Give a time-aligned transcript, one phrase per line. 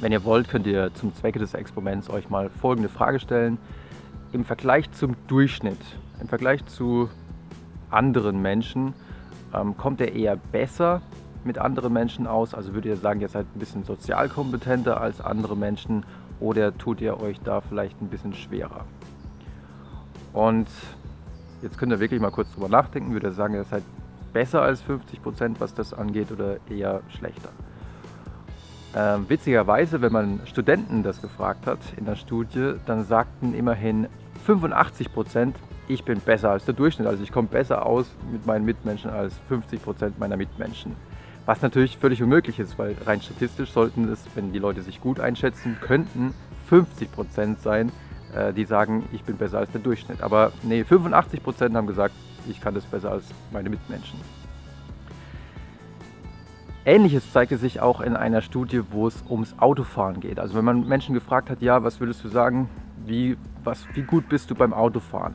[0.00, 3.58] Wenn ihr wollt, könnt ihr zum Zwecke des Experiments euch mal folgende Frage stellen.
[4.32, 5.80] Im Vergleich zum Durchschnitt,
[6.22, 7.10] im Vergleich zu
[7.90, 8.94] anderen Menschen,
[9.52, 11.02] ähm, kommt er eher besser
[11.44, 12.54] mit anderen Menschen aus?
[12.54, 16.06] Also würdet ihr sagen, ihr seid ein bisschen sozial kompetenter als andere Menschen
[16.38, 18.86] oder tut ihr euch da vielleicht ein bisschen schwerer?
[20.32, 20.68] Und
[21.60, 23.12] jetzt könnt ihr wirklich mal kurz drüber nachdenken.
[23.12, 23.82] Würde ihr sagen, ihr seid
[24.32, 27.50] besser als 50 Prozent, was das angeht, oder eher schlechter?
[28.94, 34.08] Ähm, witzigerweise, wenn man Studenten das gefragt hat in der Studie, dann sagten immerhin
[34.46, 37.06] 85 Prozent, ich bin besser als der Durchschnitt.
[37.06, 40.96] Also ich komme besser aus mit meinen Mitmenschen als 50 Prozent meiner Mitmenschen.
[41.46, 45.20] Was natürlich völlig unmöglich ist, weil rein statistisch sollten es, wenn die Leute sich gut
[45.20, 46.34] einschätzen könnten,
[46.68, 47.90] 50 Prozent sein,
[48.34, 50.22] äh, die sagen, ich bin besser als der Durchschnitt.
[50.22, 52.14] Aber nee, 85 Prozent haben gesagt,
[52.48, 54.18] ich kann das besser als meine Mitmenschen.
[56.86, 60.40] Ähnliches zeigte sich auch in einer Studie, wo es ums Autofahren geht.
[60.40, 62.70] Also wenn man Menschen gefragt hat, ja, was würdest du sagen,
[63.04, 65.34] wie, was, wie gut bist du beim Autofahren?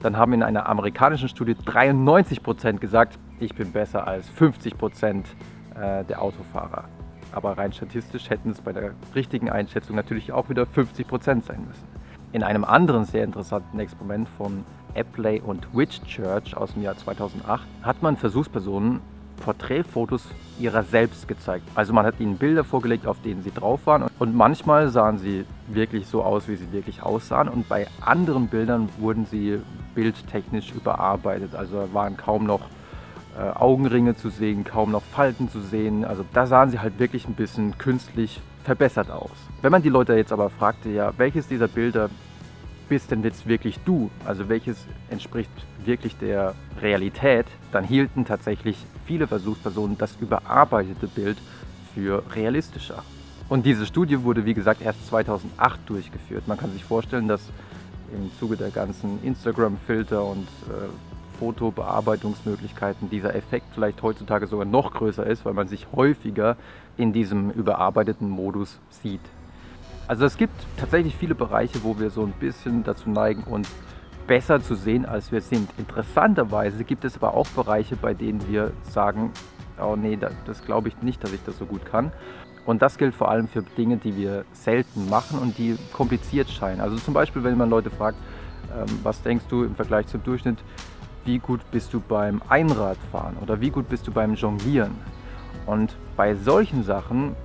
[0.00, 5.26] Dann haben in einer amerikanischen Studie 93 Prozent gesagt, ich bin besser als 50 Prozent
[5.74, 6.84] äh, der Autofahrer.
[7.32, 11.66] Aber rein statistisch hätten es bei der richtigen Einschätzung natürlich auch wieder 50 Prozent sein
[11.66, 11.86] müssen.
[12.32, 14.64] In einem anderen sehr interessanten Experiment von
[14.96, 19.00] Apley und Whitchurch aus dem Jahr 2008 hat man Versuchspersonen
[19.38, 20.24] Porträtfotos
[20.58, 21.66] ihrer selbst gezeigt.
[21.74, 25.44] Also man hat ihnen Bilder vorgelegt, auf denen sie drauf waren und manchmal sahen sie
[25.68, 29.60] wirklich so aus, wie sie wirklich aussahen und bei anderen Bildern wurden sie
[29.94, 31.54] bildtechnisch überarbeitet.
[31.54, 32.62] Also waren kaum noch
[33.38, 36.04] äh, Augenringe zu sehen, kaum noch Falten zu sehen.
[36.04, 39.30] Also da sahen sie halt wirklich ein bisschen künstlich verbessert aus.
[39.62, 42.10] Wenn man die Leute jetzt aber fragte, ja, welches dieser Bilder
[42.88, 44.10] bist denn jetzt wirklich du?
[44.24, 45.50] Also welches entspricht
[45.84, 47.46] wirklich der Realität?
[47.72, 51.38] Dann hielten tatsächlich viele Versuchspersonen das überarbeitete Bild
[51.94, 53.02] für realistischer.
[53.48, 56.46] Und diese Studie wurde, wie gesagt, erst 2008 durchgeführt.
[56.48, 57.40] Man kann sich vorstellen, dass
[58.12, 60.88] im Zuge der ganzen Instagram-Filter und äh,
[61.38, 66.56] Fotobearbeitungsmöglichkeiten dieser Effekt vielleicht heutzutage sogar noch größer ist, weil man sich häufiger
[66.96, 69.20] in diesem überarbeiteten Modus sieht.
[70.08, 73.68] Also es gibt tatsächlich viele Bereiche, wo wir so ein bisschen dazu neigen, uns
[74.26, 75.68] besser zu sehen, als wir sind.
[75.76, 79.32] Interessanterweise gibt es aber auch Bereiche, bei denen wir sagen,
[79.78, 82.10] oh nee, das, das glaube ich nicht, dass ich das so gut kann.
[82.64, 86.80] Und das gilt vor allem für Dinge, die wir selten machen und die kompliziert scheinen.
[86.80, 88.18] Also zum Beispiel, wenn man Leute fragt,
[88.74, 90.58] ähm, was denkst du im Vergleich zum Durchschnitt,
[91.26, 94.94] wie gut bist du beim Einradfahren oder wie gut bist du beim Jonglieren?
[95.66, 97.36] Und bei solchen Sachen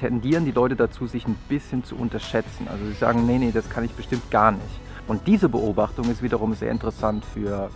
[0.00, 2.66] tendieren die Leute dazu, sich ein bisschen zu unterschätzen.
[2.68, 4.80] Also sie sagen, nee, nee, das kann ich bestimmt gar nicht.
[5.06, 7.70] Und diese Beobachtung ist wiederum sehr interessant für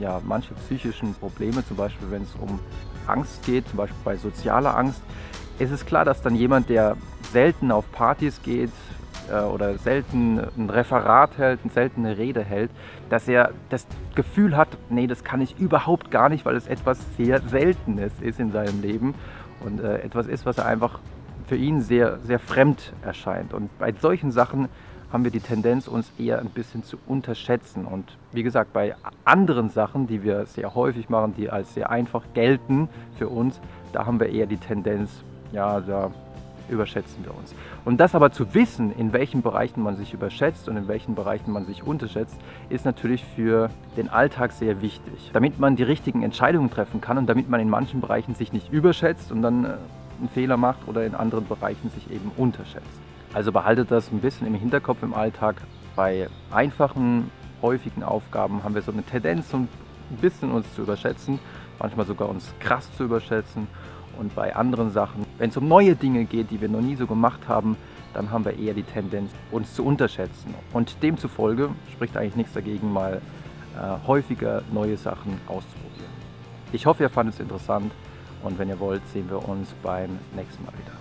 [0.00, 2.58] ja, manche psychischen Probleme, zum Beispiel wenn es um
[3.06, 5.02] Angst geht, zum Beispiel bei sozialer Angst.
[5.58, 6.96] Es ist klar, dass dann jemand, der
[7.32, 8.70] selten auf Partys geht
[9.30, 12.70] äh, oder selten ein Referat hält, eine seltene Rede hält,
[13.10, 16.98] dass er das Gefühl hat, nee, das kann ich überhaupt gar nicht, weil es etwas
[17.16, 19.14] sehr Seltenes ist in seinem Leben
[19.64, 21.00] und äh, etwas ist, was er einfach
[21.48, 23.54] für ihn sehr, sehr fremd erscheint.
[23.54, 24.68] Und bei solchen Sachen
[25.10, 27.86] haben wir die Tendenz, uns eher ein bisschen zu unterschätzen.
[27.86, 28.94] Und wie gesagt, bei
[29.24, 33.60] anderen Sachen, die wir sehr häufig machen, die als sehr einfach gelten für uns,
[33.92, 36.10] da haben wir eher die Tendenz, ja, da
[36.68, 37.54] überschätzen wir uns.
[37.86, 41.50] Und das aber zu wissen, in welchen Bereichen man sich überschätzt und in welchen Bereichen
[41.50, 42.36] man sich unterschätzt,
[42.68, 45.30] ist natürlich für den Alltag sehr wichtig.
[45.32, 48.70] Damit man die richtigen Entscheidungen treffen kann und damit man in manchen Bereichen sich nicht
[48.70, 49.68] überschätzt und dann äh,
[50.18, 52.86] einen Fehler macht oder in anderen Bereichen sich eben unterschätzt.
[53.34, 55.56] Also behaltet das ein bisschen im Hinterkopf im Alltag.
[55.96, 57.30] Bei einfachen,
[57.60, 59.68] häufigen Aufgaben haben wir so eine Tendenz, so ein
[60.20, 61.38] bisschen uns zu überschätzen,
[61.78, 63.66] manchmal sogar uns krass zu überschätzen.
[64.18, 67.06] Und bei anderen Sachen, wenn es um neue Dinge geht, die wir noch nie so
[67.06, 67.76] gemacht haben,
[68.14, 70.54] dann haben wir eher die Tendenz, uns zu unterschätzen.
[70.72, 73.20] Und demzufolge spricht eigentlich nichts dagegen, mal
[73.76, 76.10] äh, häufiger neue Sachen auszuprobieren.
[76.72, 77.92] Ich hoffe, ihr fandet es interessant.
[78.42, 80.92] Und wenn ihr wollt, sehen wir uns beim nächsten Mal wieder.